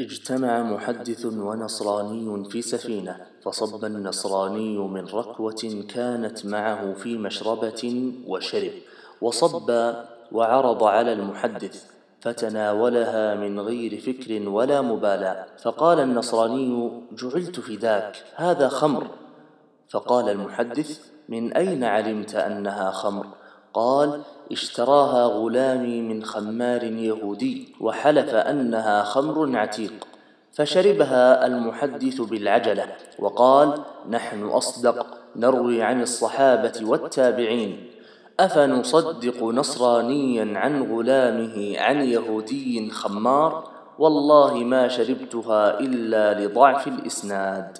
اجتمع 0.00 0.62
محدث 0.62 1.26
ونصراني 1.26 2.50
في 2.50 2.62
سفينة 2.62 3.16
فصب 3.42 3.84
النصراني 3.84 4.78
من 4.78 5.04
ركوة 5.06 5.84
كانت 5.94 6.46
معه 6.46 6.92
في 6.94 7.18
مشربة 7.18 8.12
وشرب 8.26 8.72
وصب 9.20 9.94
وعرض 10.32 10.84
على 10.84 11.12
المحدث 11.12 11.84
فتناولها 12.20 13.34
من 13.34 13.60
غير 13.60 14.00
فكر 14.00 14.48
ولا 14.48 14.80
مبالاة. 14.80 15.46
فقال 15.62 16.00
النصراني 16.00 16.90
جعلت 17.12 17.60
فداك 17.60 18.24
هذا 18.34 18.68
خمر. 18.68 19.06
فقال 19.88 20.28
المحدث 20.28 21.00
من 21.28 21.52
أين 21.52 21.84
علمت 21.84 22.34
أنها 22.34 22.90
خمر؟ 22.90 23.26
قال 23.74 24.20
اشتراها 24.52 25.24
غلامي 25.24 26.02
من 26.02 26.24
خمار 26.24 26.82
يهودي 26.82 27.74
وحلف 27.80 28.34
أنها 28.34 29.02
خمر 29.02 29.56
عتيق 29.56 30.06
فشربها 30.52 31.46
المحدث 31.46 32.20
بالعجلة 32.20 32.86
وقال 33.18 33.78
نحن 34.10 34.44
أصدق 34.44 35.06
نروي 35.36 35.82
عن 35.82 36.02
الصحابة 36.02 36.72
والتابعين 36.82 37.90
أفنصدق 38.40 39.44
نصرانيا 39.44 40.58
عن 40.58 40.92
غلامه 40.92 41.78
عن 41.78 42.00
يهودي 42.00 42.90
خمار؟ 42.90 43.68
والله 43.98 44.54
ما 44.54 44.88
شربتها 44.88 45.80
إلا 45.80 46.44
لضعف 46.44 46.88
الإسناد. 46.88 47.78